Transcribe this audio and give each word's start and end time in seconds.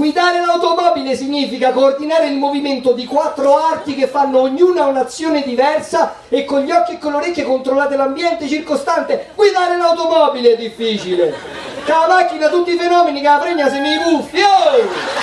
Guidare 0.00 0.40
l'automobile 0.40 1.14
significa 1.14 1.72
coordinare 1.72 2.28
il 2.28 2.38
movimento 2.38 2.92
di 2.92 3.04
quattro 3.04 3.58
arti 3.58 3.94
che 3.94 4.06
fanno 4.06 4.38
ognuna 4.38 4.86
un'azione 4.86 5.42
diversa 5.42 6.14
e 6.30 6.46
con 6.46 6.60
gli 6.60 6.70
occhi 6.70 6.92
e 6.92 6.98
con 6.98 7.12
le 7.12 7.18
orecchie 7.18 7.44
controllate 7.44 7.96
l'ambiente 7.96 8.48
circostante. 8.48 9.32
Guidare 9.34 9.76
l'automobile 9.76 10.52
è 10.52 10.56
difficile. 10.56 11.34
Con 11.84 11.94
la 11.98 12.06
macchina 12.14 12.48
tutti 12.48 12.72
i 12.72 12.78
fenomeni 12.78 13.20
che 13.20 13.28
la 13.28 13.36
pregna 13.36 13.68
se 13.68 13.78
mi 13.78 13.98
buffi. 13.98 14.40
Oh! 14.40 15.19